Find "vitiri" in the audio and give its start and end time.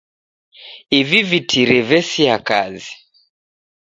1.31-1.79